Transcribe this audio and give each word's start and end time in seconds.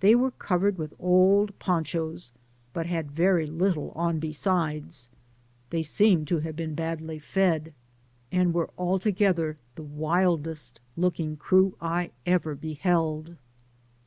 They 0.00 0.14
were 0.14 0.32
covered 0.32 0.76
with 0.76 0.92
old 0.98 1.58
ponchos, 1.58 2.30
but 2.74 2.84
had 2.84 3.10
very 3.10 3.46
little 3.46 3.90
on 3.92 4.18
besides; 4.18 5.08
they 5.70 5.82
seemed 5.82 6.28
to 6.28 6.40
have 6.40 6.56
been 6.56 6.74
badly 6.74 7.18
fed, 7.18 7.72
and 8.30 8.52
were 8.52 8.68
altogether 8.76 9.56
the 9.74 9.82
wildest 9.82 10.82
looking 10.94 11.38
crew 11.38 11.74
I 11.80 12.10
ever 12.26 12.54
beheld. 12.54 13.36